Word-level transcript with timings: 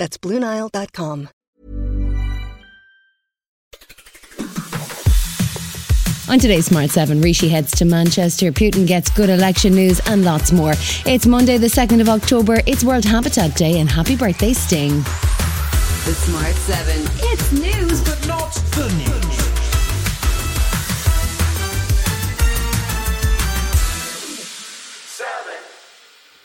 That's 0.00 0.16
BlueNile.com. 0.16 1.28
On 6.30 6.38
today's 6.38 6.66
Smart 6.66 6.88
7, 6.88 7.20
Rishi 7.20 7.50
heads 7.50 7.72
to 7.72 7.84
Manchester, 7.84 8.50
Putin 8.50 8.86
gets 8.86 9.10
good 9.10 9.28
election 9.28 9.74
news, 9.74 10.00
and 10.06 10.24
lots 10.24 10.52
more. 10.52 10.72
It's 11.04 11.26
Monday, 11.26 11.58
the 11.58 11.66
2nd 11.66 12.00
of 12.00 12.08
October. 12.08 12.62
It's 12.66 12.82
World 12.82 13.04
Habitat 13.04 13.54
Day, 13.56 13.78
and 13.80 13.90
happy 13.90 14.16
birthday, 14.16 14.54
Sting. 14.54 15.02
The 16.06 16.14
Smart 16.14 16.54
7. 16.54 17.02
It's 17.30 17.52
news, 17.52 18.00
but 18.00 18.26
not 18.26 18.54
the 18.72 18.88
news. 18.96 19.29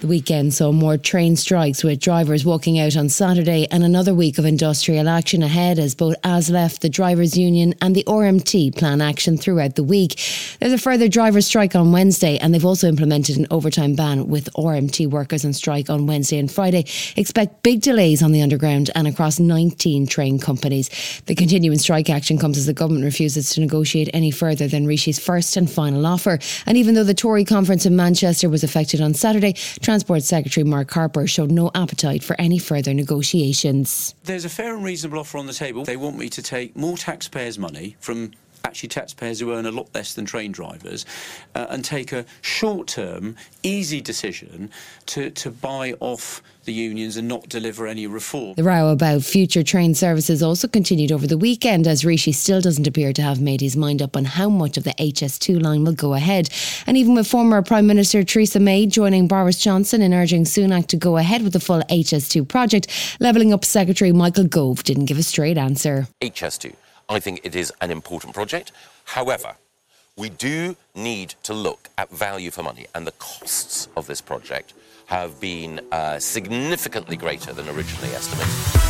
Weekend 0.05 0.53
saw 0.53 0.71
more 0.71 0.97
train 0.97 1.35
strikes 1.35 1.83
with 1.83 1.99
drivers 1.99 2.45
walking 2.45 2.79
out 2.79 2.95
on 2.95 3.09
Saturday 3.09 3.67
and 3.71 3.83
another 3.83 4.13
week 4.13 4.37
of 4.37 4.45
industrial 4.45 5.09
action 5.09 5.43
ahead 5.43 5.79
as 5.79 5.95
both 5.95 6.15
ASLEF, 6.23 6.79
the 6.79 6.89
Drivers' 6.89 7.37
Union, 7.37 7.73
and 7.81 7.95
the 7.95 8.03
RMT 8.05 8.75
plan 8.75 9.01
action 9.01 9.37
throughout 9.37 9.75
the 9.75 9.83
week. 9.83 10.19
There's 10.59 10.73
a 10.73 10.77
further 10.77 11.07
drivers' 11.07 11.47
strike 11.47 11.75
on 11.75 11.91
Wednesday, 11.91 12.37
and 12.37 12.53
they've 12.53 12.65
also 12.65 12.87
implemented 12.87 13.37
an 13.37 13.47
overtime 13.51 13.95
ban 13.95 14.27
with 14.27 14.49
RMT 14.53 15.07
workers 15.09 15.43
on 15.43 15.53
strike 15.53 15.89
on 15.89 16.07
Wednesday 16.07 16.37
and 16.37 16.51
Friday. 16.51 16.85
Expect 17.15 17.63
big 17.63 17.81
delays 17.81 18.21
on 18.21 18.31
the 18.31 18.41
underground 18.41 18.91
and 18.95 19.07
across 19.07 19.39
19 19.39 20.07
train 20.07 20.39
companies. 20.39 20.89
The 21.25 21.35
continuing 21.35 21.79
strike 21.79 22.09
action 22.09 22.37
comes 22.37 22.57
as 22.57 22.65
the 22.65 22.73
government 22.73 23.05
refuses 23.05 23.49
to 23.51 23.61
negotiate 23.61 24.09
any 24.13 24.31
further 24.31 24.67
than 24.67 24.85
Rishi's 24.85 25.19
first 25.19 25.57
and 25.57 25.69
final 25.69 26.05
offer. 26.05 26.39
And 26.65 26.77
even 26.77 26.95
though 26.95 27.03
the 27.03 27.13
Tory 27.13 27.45
conference 27.45 27.85
in 27.85 27.95
Manchester 27.95 28.49
was 28.49 28.63
affected 28.63 29.01
on 29.01 29.13
Saturday, 29.13 29.55
Transport 29.95 30.23
Secretary 30.23 30.65
Mark 30.65 30.91
Harper 30.91 31.25
showed 31.25 31.51
no 31.51 31.71
appetite 31.73 32.21
for 32.21 32.35
any 32.37 32.59
further 32.59 32.93
negotiations. 32.93 34.13
There's 34.25 34.43
a 34.43 34.49
fair 34.49 34.75
and 34.75 34.83
reasonable 34.83 35.19
offer 35.19 35.37
on 35.37 35.47
the 35.47 35.53
table. 35.53 35.85
They 35.85 35.95
want 35.95 36.17
me 36.17 36.27
to 36.31 36.41
take 36.41 36.75
more 36.75 36.97
taxpayers' 36.97 37.57
money 37.57 37.95
from 38.01 38.31
actually 38.65 38.89
taxpayers 38.89 39.39
who 39.39 39.53
earn 39.53 39.65
a 39.65 39.71
lot 39.71 39.87
less 39.93 40.13
than 40.13 40.25
train 40.25 40.51
drivers 40.51 41.05
uh, 41.53 41.67
and 41.69 41.85
take 41.85 42.11
a 42.11 42.25
short 42.41 42.87
term, 42.87 43.35
easy 43.63 44.01
decision 44.01 44.71
to, 45.05 45.29
to 45.29 45.51
buy 45.51 45.93
off 45.99 46.41
the 46.65 46.73
unions 46.73 47.15
and 47.15 47.27
not 47.27 47.47
deliver 47.47 47.85
any 47.85 48.07
reform. 48.07 48.55
The 48.55 48.63
row 48.63 48.89
about 48.89 49.21
future 49.21 49.61
train 49.61 49.93
services 49.93 50.41
also 50.41 50.67
continued 50.67 51.11
over 51.11 51.27
the 51.27 51.37
weekend 51.37 51.87
as 51.87 52.03
Rishi 52.03 52.31
still 52.31 52.59
doesn't 52.59 52.87
appear 52.87 53.13
to 53.13 53.21
have 53.21 53.39
made 53.39 53.61
his 53.61 53.77
mind 53.77 54.01
up 54.01 54.17
on 54.17 54.25
how 54.25 54.49
much 54.49 54.77
of 54.77 54.83
the 54.83 54.95
HS2 54.99 55.61
line 55.61 55.83
will 55.83 55.93
go 55.93 56.15
ahead. 56.15 56.49
And 56.87 56.97
even 56.97 57.13
with 57.13 57.27
former 57.27 57.61
Prime 57.61 57.85
Minister 57.85 58.23
Theresa 58.23 58.59
May 58.59 58.87
joining 58.87 59.27
Boris 59.27 59.59
Johnson 59.59 60.01
in 60.01 60.11
urging 60.11 60.43
Sunak 60.43 60.87
to 60.87 60.97
go 60.97 61.17
ahead 61.17 61.43
with 61.43 61.53
the 61.53 61.59
full 61.59 61.81
HS2 61.81 62.47
project, 62.47 62.87
Levelling 63.19 63.53
Up 63.53 63.63
Secretary 63.63 64.11
Michael 64.11 64.45
Gove 64.45 64.83
didn't 64.83 65.05
give 65.05 65.19
a 65.19 65.23
straight 65.23 65.59
answer. 65.59 66.07
HS2 66.21 66.75
I 67.09 67.19
think 67.19 67.41
it 67.43 67.55
is 67.55 67.71
an 67.81 67.91
important 67.91 68.33
project. 68.33 68.71
However, 69.05 69.55
we 70.17 70.29
do 70.29 70.75
need 70.95 71.35
to 71.43 71.53
look 71.53 71.89
at 71.97 72.09
value 72.09 72.51
for 72.51 72.63
money, 72.63 72.87
and 72.95 73.05
the 73.05 73.11
costs 73.13 73.87
of 73.97 74.07
this 74.07 74.21
project 74.21 74.73
have 75.07 75.39
been 75.39 75.81
uh, 75.91 76.19
significantly 76.19 77.17
greater 77.17 77.53
than 77.53 77.67
originally 77.69 78.13
estimated. 78.13 78.84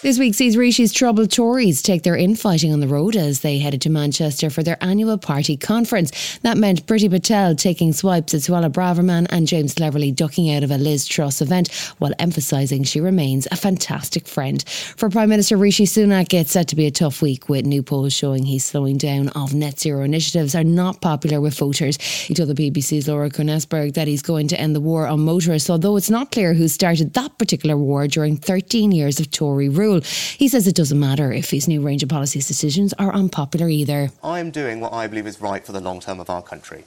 This 0.00 0.16
week 0.16 0.36
sees 0.36 0.56
Rishi's 0.56 0.92
troubled 0.92 1.32
Tories 1.32 1.82
take 1.82 2.04
their 2.04 2.14
infighting 2.14 2.72
on 2.72 2.78
the 2.78 2.86
road 2.86 3.16
as 3.16 3.40
they 3.40 3.58
headed 3.58 3.82
to 3.82 3.90
Manchester 3.90 4.48
for 4.48 4.62
their 4.62 4.78
annual 4.80 5.18
party 5.18 5.56
conference. 5.56 6.38
That 6.42 6.56
meant 6.56 6.86
Priti 6.86 7.10
Patel 7.10 7.56
taking 7.56 7.92
swipes 7.92 8.32
at 8.32 8.42
Suella 8.42 8.70
Braverman 8.70 9.26
and 9.30 9.48
James 9.48 9.74
Cleverly 9.74 10.12
ducking 10.12 10.54
out 10.54 10.62
of 10.62 10.70
a 10.70 10.78
Liz 10.78 11.04
Truss 11.04 11.42
event 11.42 11.74
while 11.98 12.12
emphasising 12.20 12.84
she 12.84 13.00
remains 13.00 13.48
a 13.50 13.56
fantastic 13.56 14.28
friend. 14.28 14.62
For 14.68 15.10
Prime 15.10 15.30
Minister 15.30 15.56
Rishi 15.56 15.84
Sunak, 15.84 16.32
it's 16.32 16.52
set 16.52 16.68
to 16.68 16.76
be 16.76 16.86
a 16.86 16.92
tough 16.92 17.20
week 17.20 17.48
with 17.48 17.66
new 17.66 17.82
polls 17.82 18.12
showing 18.12 18.44
he's 18.44 18.64
slowing 18.64 18.98
down 18.98 19.30
of 19.30 19.52
net 19.52 19.80
zero 19.80 20.04
initiatives 20.04 20.54
are 20.54 20.62
not 20.62 21.00
popular 21.00 21.40
with 21.40 21.58
voters. 21.58 22.00
He 22.00 22.34
told 22.34 22.50
the 22.50 22.70
BBC's 22.70 23.08
Laura 23.08 23.30
Kuenssberg 23.30 23.94
that 23.94 24.06
he's 24.06 24.22
going 24.22 24.46
to 24.46 24.60
end 24.60 24.76
the 24.76 24.80
war 24.80 25.08
on 25.08 25.24
motorists, 25.24 25.68
although 25.68 25.96
it's 25.96 26.08
not 26.08 26.30
clear 26.30 26.54
who 26.54 26.68
started 26.68 27.14
that 27.14 27.36
particular 27.36 27.76
war 27.76 28.06
during 28.06 28.36
13 28.36 28.92
years 28.92 29.18
of 29.18 29.32
Tory 29.32 29.68
rule 29.68 29.87
rule. 29.88 30.00
He 30.02 30.48
says 30.48 30.66
it 30.66 30.74
doesn't 30.74 30.98
matter 30.98 31.32
if 31.32 31.50
his 31.50 31.66
new 31.68 31.80
range 31.80 32.02
of 32.02 32.08
policy 32.08 32.38
decisions 32.40 32.92
are 32.94 33.12
unpopular 33.12 33.68
either. 33.68 34.10
I 34.22 34.40
am 34.40 34.50
doing 34.50 34.80
what 34.80 34.92
I 34.92 35.06
believe 35.06 35.26
is 35.26 35.40
right 35.40 35.64
for 35.64 35.72
the 35.72 35.80
long 35.80 36.00
term 36.00 36.20
of 36.20 36.30
our 36.30 36.42
country. 36.42 36.84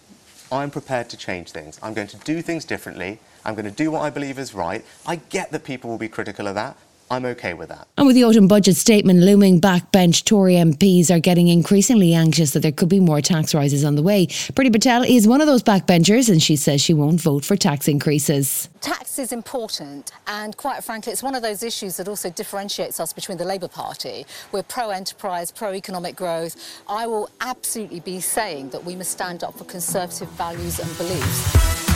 I'm 0.51 0.69
prepared 0.69 1.09
to 1.09 1.17
change 1.17 1.51
things. 1.51 1.79
I'm 1.81 1.93
going 1.93 2.07
to 2.09 2.17
do 2.17 2.41
things 2.41 2.65
differently. 2.65 3.19
I'm 3.45 3.55
going 3.55 3.65
to 3.65 3.71
do 3.83 3.89
what 3.89 4.01
I 4.01 4.09
believe 4.09 4.37
is 4.37 4.53
right. 4.53 4.83
I 5.05 5.15
get 5.15 5.51
that 5.51 5.63
people 5.63 5.89
will 5.89 5.97
be 5.97 6.09
critical 6.09 6.47
of 6.47 6.55
that. 6.55 6.75
I'm 7.11 7.25
okay 7.25 7.53
with 7.53 7.67
that. 7.67 7.89
And 7.97 8.07
with 8.07 8.15
the 8.15 8.23
autumn 8.23 8.47
budget 8.47 8.77
statement 8.77 9.19
looming, 9.19 9.59
backbench 9.59 10.23
Tory 10.23 10.53
MPs 10.53 11.11
are 11.11 11.19
getting 11.19 11.49
increasingly 11.49 12.13
anxious 12.13 12.51
that 12.51 12.61
there 12.61 12.71
could 12.71 12.87
be 12.87 13.01
more 13.01 13.19
tax 13.19 13.53
rises 13.53 13.83
on 13.83 13.95
the 13.95 14.01
way. 14.01 14.27
Priti 14.27 14.71
Patel 14.71 15.03
is 15.03 15.27
one 15.27 15.41
of 15.41 15.47
those 15.47 15.61
backbenchers, 15.61 16.29
and 16.29 16.41
she 16.41 16.55
says 16.55 16.81
she 16.81 16.93
won't 16.93 17.19
vote 17.19 17.43
for 17.43 17.57
tax 17.57 17.89
increases. 17.89 18.69
Tax 18.79 19.19
is 19.19 19.33
important, 19.33 20.13
and 20.25 20.55
quite 20.55 20.85
frankly, 20.85 21.11
it's 21.11 21.21
one 21.21 21.35
of 21.35 21.41
those 21.41 21.63
issues 21.63 21.97
that 21.97 22.07
also 22.07 22.29
differentiates 22.29 22.97
us 23.01 23.11
between 23.11 23.37
the 23.37 23.45
Labour 23.45 23.67
Party. 23.67 24.25
We're 24.53 24.63
pro 24.63 24.91
enterprise, 24.91 25.51
pro 25.51 25.73
economic 25.73 26.15
growth. 26.15 26.55
I 26.87 27.07
will 27.07 27.29
absolutely 27.41 27.99
be 27.99 28.21
saying 28.21 28.69
that 28.69 28.85
we 28.85 28.95
must 28.95 29.11
stand 29.11 29.43
up 29.43 29.57
for 29.57 29.65
conservative 29.65 30.29
values 30.29 30.79
and 30.79 30.97
beliefs. 30.97 31.90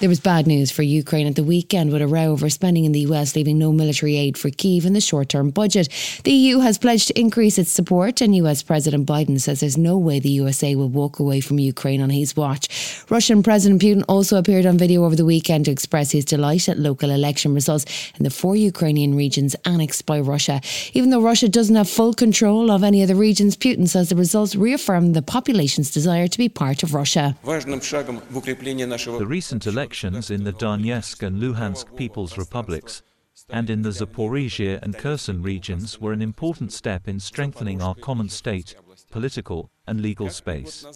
There 0.00 0.08
was 0.08 0.18
bad 0.18 0.46
news 0.46 0.70
for 0.70 0.82
Ukraine 0.82 1.26
at 1.26 1.34
the 1.34 1.44
weekend 1.44 1.92
with 1.92 2.00
a 2.00 2.06
row 2.06 2.32
over 2.32 2.48
spending 2.48 2.86
in 2.86 2.92
the 2.92 3.00
US, 3.00 3.36
leaving 3.36 3.58
no 3.58 3.70
military 3.70 4.16
aid 4.16 4.38
for 4.38 4.48
Kiev 4.48 4.86
in 4.86 4.94
the 4.94 5.00
short 5.02 5.28
term 5.28 5.50
budget. 5.50 5.90
The 6.24 6.32
EU 6.32 6.60
has 6.60 6.78
pledged 6.78 7.08
to 7.08 7.20
increase 7.20 7.58
its 7.58 7.70
support, 7.70 8.22
and 8.22 8.34
US 8.36 8.62
President 8.62 9.06
Biden 9.06 9.38
says 9.38 9.60
there's 9.60 9.76
no 9.76 9.98
way 9.98 10.18
the 10.18 10.30
USA 10.30 10.74
will 10.74 10.88
walk 10.88 11.18
away 11.18 11.42
from 11.42 11.58
Ukraine 11.58 12.00
on 12.00 12.08
his 12.08 12.34
watch. 12.34 13.04
Russian 13.10 13.42
President 13.42 13.82
Putin 13.82 14.02
also 14.08 14.38
appeared 14.38 14.64
on 14.64 14.78
video 14.78 15.04
over 15.04 15.14
the 15.14 15.26
weekend 15.26 15.66
to 15.66 15.70
express 15.70 16.12
his 16.12 16.24
delight 16.24 16.66
at 16.70 16.78
local 16.78 17.10
election 17.10 17.52
results 17.52 17.84
in 18.16 18.24
the 18.24 18.30
four 18.30 18.56
Ukrainian 18.56 19.14
regions 19.14 19.54
annexed 19.66 20.06
by 20.06 20.18
Russia. 20.18 20.62
Even 20.94 21.10
though 21.10 21.20
Russia 21.20 21.46
doesn't 21.46 21.76
have 21.76 21.90
full 21.90 22.14
control 22.14 22.70
of 22.70 22.82
any 22.82 23.02
of 23.02 23.08
the 23.08 23.14
regions, 23.14 23.54
Putin 23.54 23.86
says 23.86 24.08
the 24.08 24.16
results 24.16 24.56
reaffirm 24.56 25.12
the 25.12 25.20
population's 25.20 25.90
desire 25.90 26.26
to 26.26 26.38
be 26.38 26.48
part 26.48 26.82
of 26.82 26.94
Russia. 26.94 27.36
The 27.44 29.26
recent 29.26 29.66
election 29.66 29.89
elections 29.90 30.30
in 30.30 30.44
the 30.44 30.52
Donetsk 30.52 31.20
and 31.24 31.42
Luhansk 31.42 31.96
People's 31.96 32.38
Republics 32.38 33.02
and 33.48 33.68
in 33.68 33.82
the 33.82 33.88
Zaporizhia 33.88 34.80
and 34.82 34.96
Kherson 34.96 35.42
regions 35.42 36.00
were 36.00 36.12
an 36.12 36.22
important 36.22 36.72
step 36.72 37.08
in 37.08 37.18
strengthening 37.18 37.82
our 37.82 37.96
common 37.96 38.28
state, 38.28 38.76
political, 39.10 39.68
and 39.88 40.00
legal 40.00 40.30
space. 40.30 40.86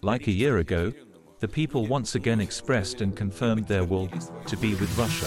Like 0.00 0.26
a 0.26 0.32
year 0.32 0.56
ago, 0.56 0.90
the 1.40 1.48
people 1.48 1.86
once 1.86 2.14
again 2.14 2.40
expressed 2.40 3.02
and 3.02 3.14
confirmed 3.14 3.68
their 3.68 3.84
will 3.84 4.08
to 4.46 4.56
be 4.56 4.74
with 4.74 4.96
Russia. 4.96 5.26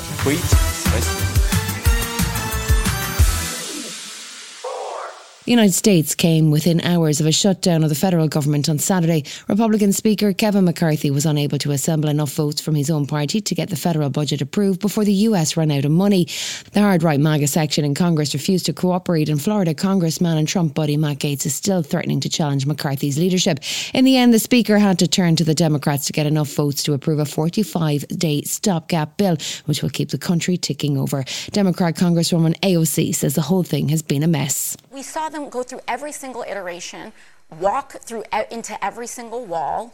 The 5.47 5.51
United 5.51 5.75
States 5.75 6.13
came 6.13 6.51
within 6.51 6.81
hours 6.81 7.21
of 7.21 7.25
a 7.25 7.31
shutdown 7.31 7.81
of 7.81 7.87
the 7.87 7.95
federal 7.95 8.27
government 8.27 8.67
on 8.67 8.79
Saturday. 8.79 9.23
Republican 9.47 9.93
Speaker 9.93 10.33
Kevin 10.33 10.65
McCarthy 10.65 11.09
was 11.09 11.25
unable 11.25 11.57
to 11.59 11.71
assemble 11.71 12.09
enough 12.09 12.33
votes 12.33 12.59
from 12.59 12.75
his 12.75 12.89
own 12.89 13.07
party 13.07 13.39
to 13.39 13.55
get 13.55 13.69
the 13.69 13.77
federal 13.77 14.09
budget 14.09 14.41
approved 14.41 14.81
before 14.81 15.05
the 15.05 15.13
US 15.13 15.55
ran 15.55 15.71
out 15.71 15.85
of 15.85 15.91
money. 15.91 16.27
The 16.73 16.81
hard 16.81 17.01
right 17.01 17.17
MAGA 17.17 17.47
section 17.47 17.85
in 17.85 17.95
Congress 17.95 18.33
refused 18.33 18.65
to 18.65 18.73
cooperate, 18.73 19.29
and 19.29 19.41
Florida 19.41 19.73
Congressman 19.73 20.37
and 20.37 20.49
Trump 20.49 20.73
buddy 20.73 20.97
Matt 20.97 21.19
Gaetz 21.19 21.45
is 21.45 21.55
still 21.55 21.81
threatening 21.81 22.19
to 22.19 22.27
challenge 22.27 22.65
McCarthy's 22.65 23.17
leadership. 23.17 23.61
In 23.93 24.03
the 24.03 24.17
end, 24.17 24.33
the 24.33 24.39
Speaker 24.39 24.77
had 24.77 24.99
to 24.99 25.07
turn 25.07 25.37
to 25.37 25.45
the 25.45 25.55
Democrats 25.55 26.07
to 26.07 26.11
get 26.11 26.25
enough 26.25 26.53
votes 26.53 26.83
to 26.83 26.91
approve 26.91 27.19
a 27.19 27.25
45 27.25 28.05
day 28.09 28.41
stopgap 28.41 29.15
bill, 29.15 29.37
which 29.63 29.81
will 29.81 29.91
keep 29.91 30.09
the 30.09 30.17
country 30.17 30.57
ticking 30.57 30.97
over. 30.97 31.23
Democrat 31.51 31.95
Congresswoman 31.95 32.59
AOC 32.59 33.15
says 33.15 33.35
the 33.35 33.43
whole 33.43 33.63
thing 33.63 33.87
has 33.87 34.01
been 34.01 34.23
a 34.23 34.27
mess. 34.27 34.75
We 34.97 35.03
saw 35.03 35.29
them 35.29 35.49
go 35.49 35.61
through 35.61 35.81
every 35.87 36.11
single 36.11 36.41
iteration, 36.41 37.13
walk 37.59 37.91
through 38.01 38.23
into 38.49 38.83
every 38.83 39.05
single 39.05 39.45
wall, 39.45 39.93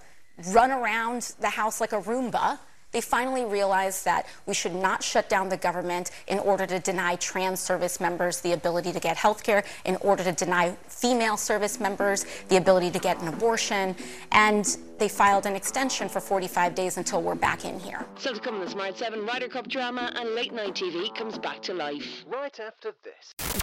run 0.53 0.71
around 0.71 1.33
the 1.41 1.49
house 1.49 1.81
like 1.81 1.91
a 1.91 1.99
Roomba, 1.99 2.57
they 2.93 3.01
finally 3.01 3.43
realized 3.43 4.05
that 4.05 4.27
we 4.45 4.53
should 4.53 4.73
not 4.73 5.03
shut 5.03 5.27
down 5.27 5.49
the 5.49 5.57
government 5.57 6.11
in 6.27 6.39
order 6.39 6.65
to 6.67 6.79
deny 6.79 7.15
trans 7.17 7.59
service 7.59 7.99
members 7.99 8.39
the 8.41 8.53
ability 8.53 8.93
to 8.93 8.99
get 8.99 9.17
health 9.17 9.43
care, 9.43 9.63
in 9.83 9.97
order 9.97 10.23
to 10.23 10.31
deny 10.31 10.77
female 10.87 11.35
service 11.35 11.79
members 11.79 12.25
the 12.49 12.57
ability 12.57 12.91
to 12.91 12.99
get 12.99 13.19
an 13.19 13.27
abortion, 13.27 13.95
and 14.31 14.77
they 14.99 15.09
filed 15.09 15.47
an 15.47 15.55
extension 15.55 16.07
for 16.07 16.21
45 16.21 16.75
days 16.75 16.97
until 16.97 17.21
we're 17.21 17.35
back 17.35 17.65
in 17.65 17.79
here. 17.79 18.05
So 18.15 18.33
to 18.33 18.39
come 18.39 18.55
in 18.55 18.61
the 18.61 18.69
Smart 18.69 18.97
7 18.97 19.25
Ryder 19.25 19.49
Cup 19.49 19.67
drama 19.67 20.13
and 20.15 20.35
late 20.35 20.53
night 20.53 20.75
TV 20.75 21.13
comes 21.15 21.39
back 21.39 21.61
to 21.63 21.73
life. 21.73 22.23
Right 22.27 22.57
after 22.59 22.93
this. 23.03 23.62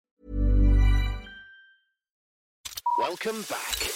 Welcome 3.11 3.41
back. 3.49 3.90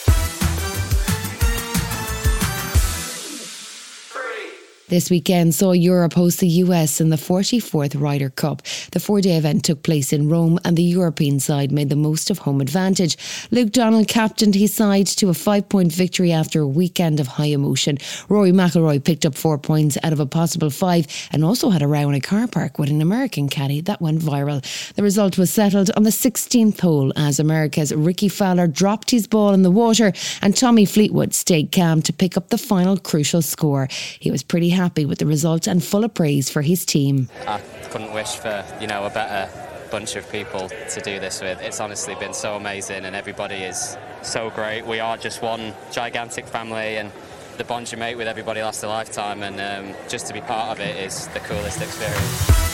This 4.88 5.10
weekend 5.10 5.56
saw 5.56 5.72
Europe 5.72 6.14
host 6.14 6.40
the 6.40 6.48
US 6.48 7.02
in 7.02 7.10
the 7.10 7.16
44th 7.16 8.00
Ryder 8.00 8.30
Cup. 8.30 8.62
The 8.92 9.00
four 9.00 9.20
day 9.20 9.36
event 9.36 9.66
took 9.66 9.82
place 9.82 10.14
in 10.14 10.30
Rome 10.30 10.60
and 10.64 10.78
the 10.78 10.84
European 10.84 11.40
side 11.40 11.72
made 11.72 11.90
the 11.90 11.96
most 11.96 12.30
of 12.30 12.38
home 12.38 12.62
advantage. 12.62 13.18
Luke 13.50 13.72
Donald 13.72 14.08
captained 14.08 14.54
his 14.54 14.76
side 14.76 15.08
to 15.08 15.30
a 15.30 15.34
five 15.34 15.68
point 15.70 15.92
victory 15.92 16.32
after 16.32 16.62
a 16.62 16.68
weekend 16.68 17.20
of 17.20 17.26
high 17.26 17.46
emotion. 17.46 17.98
Rory 18.30 18.52
McIlroy 18.52 19.04
picked 19.04 19.26
up 19.26 19.34
four 19.34 19.58
points 19.58 19.98
out 20.04 20.14
of 20.14 20.20
a 20.20 20.28
possible 20.28 20.70
five 20.70 21.08
and 21.32 21.44
also 21.44 21.72
had 21.72 21.82
a 21.82 21.88
row 21.88 22.08
in 22.08 22.14
a 22.14 22.22
car 22.22 22.46
park 22.46 22.78
with 22.78 22.92
an 22.92 23.02
American 23.02 23.50
caddy 23.50 23.82
that 23.82 24.02
went 24.02 24.22
viral. 24.22 24.62
The 24.94 25.02
result 25.02 25.40
was 25.40 25.52
settled 25.52 25.90
on 25.98 26.04
the 26.04 26.12
16th 26.12 26.80
hole 26.80 27.12
as 27.16 27.40
America's 27.40 27.92
Rickie 27.92 28.30
Fowler 28.30 28.68
dropped 28.68 29.10
his 29.10 29.26
ball 29.26 29.52
in 29.56 29.64
the 29.64 29.72
water 29.72 30.14
and 30.44 30.56
Tommy 30.56 30.86
Fleetwood 30.86 31.34
stayed 31.34 31.72
calm 31.72 32.04
to 32.04 32.14
pick 32.14 32.38
up 32.38 32.50
the 32.50 32.60
final 32.60 32.98
crucial 32.98 33.42
score. 33.42 33.88
He 34.20 34.30
was 34.30 34.44
pretty 34.44 34.75
happy 34.76 35.06
with 35.06 35.20
the 35.20 35.26
result 35.26 35.68
and 35.68 35.84
full 35.84 36.04
of 36.04 36.14
praise 36.14 36.50
for 36.50 36.62
his 36.62 36.86
team. 36.86 37.30
I 37.48 37.60
couldn't 37.90 38.14
wish 38.14 38.36
for, 38.36 38.64
you 38.80 38.88
know, 38.88 39.06
a 39.06 39.10
better 39.10 39.50
bunch 39.90 40.16
of 40.16 40.30
people 40.32 40.70
to 40.70 41.02
do 41.02 41.20
this 41.20 41.42
with. 41.42 41.62
It's 41.62 41.80
honestly 41.80 42.16
been 42.16 42.34
so 42.34 42.56
amazing 42.56 43.06
and 43.06 43.16
everybody 43.16 43.56
is 43.56 43.98
so 44.22 44.50
great. 44.50 44.86
We 44.86 45.00
are 45.00 45.18
just 45.18 45.42
one 45.42 45.74
gigantic 45.92 46.48
family 46.48 46.98
and 46.98 47.12
the 47.58 47.64
bond 47.64 47.92
you 47.92 47.98
make 47.98 48.18
with 48.18 48.28
everybody 48.28 48.62
lasts 48.62 48.84
a 48.84 48.88
lifetime 48.88 49.44
and 49.44 49.60
um, 49.62 49.96
just 50.10 50.28
to 50.28 50.34
be 50.34 50.42
part 50.42 50.72
of 50.72 50.80
it 50.80 50.98
is 50.98 51.28
the 51.30 51.40
coolest 51.40 51.82
experience. 51.82 52.65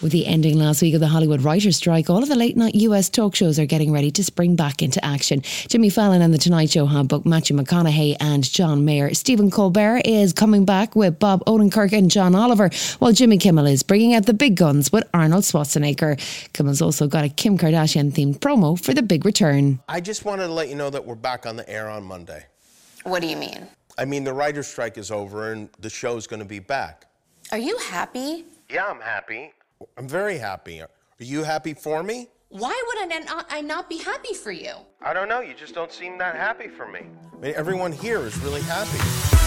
With 0.00 0.12
the 0.12 0.26
ending 0.26 0.56
last 0.56 0.80
week 0.80 0.94
of 0.94 1.00
the 1.00 1.08
Hollywood 1.08 1.40
writers' 1.42 1.76
strike, 1.76 2.08
all 2.08 2.22
of 2.22 2.28
the 2.28 2.36
late 2.36 2.56
night 2.56 2.76
US 2.76 3.08
talk 3.08 3.34
shows 3.34 3.58
are 3.58 3.66
getting 3.66 3.90
ready 3.90 4.12
to 4.12 4.22
spring 4.22 4.54
back 4.54 4.80
into 4.80 5.04
action. 5.04 5.40
Jimmy 5.66 5.90
Fallon 5.90 6.22
and 6.22 6.32
The 6.32 6.38
Tonight 6.38 6.70
Show 6.70 6.86
have 6.86 7.08
booked 7.08 7.26
Matthew 7.26 7.56
McConaughey 7.56 8.14
and 8.20 8.48
John 8.48 8.84
Mayer. 8.84 9.12
Stephen 9.14 9.50
Colbert 9.50 10.02
is 10.04 10.32
coming 10.32 10.64
back 10.64 10.94
with 10.94 11.18
Bob 11.18 11.44
Odenkirk 11.46 11.92
and 11.92 12.08
John 12.08 12.36
Oliver, 12.36 12.70
while 13.00 13.10
Jimmy 13.12 13.38
Kimmel 13.38 13.66
is 13.66 13.82
bringing 13.82 14.14
out 14.14 14.26
the 14.26 14.34
big 14.34 14.54
guns 14.54 14.92
with 14.92 15.02
Arnold 15.12 15.42
Schwarzenegger. 15.42 16.16
Kimmel's 16.52 16.80
also 16.80 17.08
got 17.08 17.24
a 17.24 17.28
Kim 17.28 17.58
Kardashian 17.58 18.12
themed 18.12 18.38
promo 18.38 18.80
for 18.80 18.94
the 18.94 19.02
big 19.02 19.24
return. 19.24 19.80
I 19.88 20.00
just 20.00 20.24
wanted 20.24 20.46
to 20.46 20.52
let 20.52 20.68
you 20.68 20.76
know 20.76 20.90
that 20.90 21.04
we're 21.04 21.16
back 21.16 21.44
on 21.44 21.56
the 21.56 21.68
air 21.68 21.88
on 21.88 22.04
Monday. 22.04 22.46
What 23.02 23.20
do 23.20 23.26
you 23.26 23.36
mean? 23.36 23.66
I 23.98 24.04
mean, 24.04 24.22
the 24.22 24.32
writer's 24.32 24.68
strike 24.68 24.96
is 24.96 25.10
over 25.10 25.50
and 25.50 25.68
the 25.80 25.90
show's 25.90 26.28
going 26.28 26.38
to 26.38 26.46
be 26.46 26.60
back. 26.60 27.06
Are 27.50 27.58
you 27.58 27.76
happy? 27.78 28.44
Yeah, 28.70 28.84
I'm 28.86 29.00
happy. 29.00 29.50
I'm 29.96 30.08
very 30.08 30.38
happy. 30.38 30.80
Are 30.80 30.88
you 31.18 31.42
happy 31.42 31.74
for 31.74 32.02
me? 32.02 32.28
Why 32.50 32.82
would 32.86 33.12
I 33.12 33.18
not, 33.18 33.46
I 33.50 33.60
not 33.60 33.88
be 33.88 33.98
happy 33.98 34.34
for 34.34 34.52
you? 34.52 34.72
I 35.02 35.12
don't 35.12 35.28
know. 35.28 35.40
You 35.40 35.54
just 35.54 35.74
don't 35.74 35.92
seem 35.92 36.18
that 36.18 36.34
happy 36.34 36.68
for 36.68 36.88
me. 36.88 37.00
I 37.32 37.40
mean, 37.40 37.54
everyone 37.54 37.92
here 37.92 38.20
is 38.20 38.36
really 38.38 38.62
happy. 38.62 39.37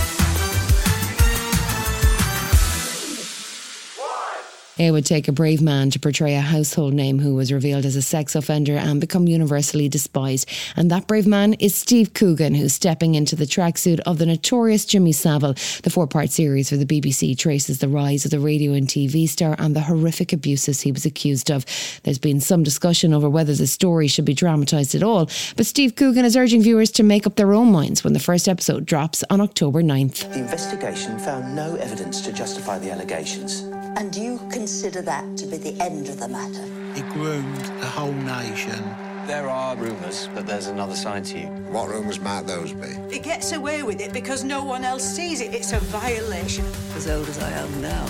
It 4.81 4.89
would 4.89 5.05
take 5.05 5.27
a 5.27 5.31
brave 5.31 5.61
man 5.61 5.91
to 5.91 5.99
portray 5.99 6.33
a 6.33 6.41
household 6.41 6.95
name 6.95 7.19
who 7.19 7.35
was 7.35 7.53
revealed 7.53 7.85
as 7.85 7.95
a 7.95 8.01
sex 8.01 8.33
offender 8.33 8.77
and 8.77 8.99
become 8.99 9.27
universally 9.27 9.87
despised. 9.87 10.49
And 10.75 10.89
that 10.89 11.05
brave 11.05 11.27
man 11.27 11.53
is 11.53 11.75
Steve 11.75 12.15
Coogan, 12.15 12.55
who's 12.55 12.73
stepping 12.73 13.13
into 13.13 13.35
the 13.35 13.45
tracksuit 13.45 13.99
of 14.07 14.17
the 14.17 14.25
notorious 14.25 14.85
Jimmy 14.85 15.11
Savile. 15.11 15.53
The 15.83 15.91
four 15.91 16.07
part 16.07 16.31
series 16.31 16.69
for 16.69 16.77
the 16.77 16.87
BBC 16.87 17.37
traces 17.37 17.77
the 17.77 17.89
rise 17.89 18.25
of 18.25 18.31
the 18.31 18.39
radio 18.39 18.73
and 18.73 18.87
TV 18.87 19.29
star 19.29 19.55
and 19.59 19.75
the 19.75 19.81
horrific 19.81 20.33
abuses 20.33 20.81
he 20.81 20.91
was 20.91 21.05
accused 21.05 21.51
of. 21.51 21.63
There's 22.01 22.17
been 22.17 22.41
some 22.41 22.63
discussion 22.63 23.13
over 23.13 23.29
whether 23.29 23.53
the 23.53 23.67
story 23.67 24.07
should 24.07 24.25
be 24.25 24.33
dramatised 24.33 24.95
at 24.95 25.03
all, 25.03 25.29
but 25.57 25.67
Steve 25.67 25.95
Coogan 25.95 26.25
is 26.25 26.35
urging 26.35 26.63
viewers 26.63 26.89
to 26.93 27.03
make 27.03 27.27
up 27.27 27.35
their 27.35 27.53
own 27.53 27.71
minds 27.71 28.03
when 28.03 28.13
the 28.13 28.19
first 28.19 28.49
episode 28.49 28.87
drops 28.87 29.23
on 29.29 29.41
October 29.41 29.83
9th. 29.83 30.33
The 30.33 30.39
investigation 30.39 31.19
found 31.19 31.55
no 31.55 31.75
evidence 31.75 32.19
to 32.21 32.33
justify 32.33 32.79
the 32.79 32.89
allegations. 32.89 33.61
And 33.97 34.15
you 34.15 34.39
consider 34.49 35.01
that 35.01 35.37
to 35.37 35.45
be 35.45 35.57
the 35.57 35.79
end 35.81 36.07
of 36.07 36.19
the 36.19 36.27
matter? 36.27 36.63
He 36.95 37.01
groomed 37.13 37.65
the 37.79 37.87
whole 37.87 38.13
nation. 38.13 38.83
There 39.27 39.49
are 39.49 39.75
rumours 39.75 40.27
that 40.33 40.47
there's 40.47 40.67
another 40.67 40.95
side 40.95 41.25
to 41.25 41.39
you. 41.39 41.47
What 41.71 41.89
rumours 41.89 42.19
might 42.19 42.47
those 42.47 42.73
be? 42.73 42.87
He 43.11 43.19
gets 43.19 43.51
away 43.51 43.83
with 43.83 44.01
it 44.01 44.13
because 44.13 44.43
no 44.43 44.63
one 44.63 44.83
else 44.83 45.03
sees 45.03 45.41
it. 45.41 45.53
It's 45.53 45.73
a 45.73 45.79
violation. 45.79 46.65
As 46.95 47.07
old 47.07 47.27
as 47.27 47.37
I 47.39 47.51
am 47.51 47.81
now, 47.81 48.05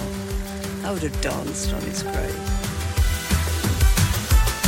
I 0.83 0.91
would 0.91 1.03
have 1.03 1.21
danced 1.21 1.73
on 1.73 1.81
his 1.81 2.03
grave. 2.03 2.61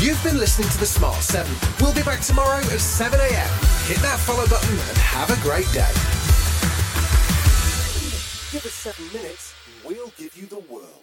You've 0.01 0.21
been 0.23 0.37
listening 0.37 0.67
to 0.69 0.77
The 0.79 0.85
Smart 0.85 1.21
7. 1.21 1.49
We'll 1.79 1.93
be 1.93 2.03
back 2.03 2.21
tomorrow 2.21 2.57
at 2.57 2.79
7 2.79 3.19
a.m. 3.19 3.49
Hit 3.87 3.97
that 3.99 4.19
follow 4.19 4.45
button 4.47 4.69
and 4.69 4.97
have 4.97 5.29
a 5.29 5.41
great 5.41 5.71
day. 5.71 5.93
Give 8.51 8.65
us 8.67 8.73
seven 8.73 9.05
minutes, 9.11 9.55
we'll 9.83 10.11
give 10.15 10.37
you 10.37 10.45
the 10.45 10.59
world. 10.71 11.02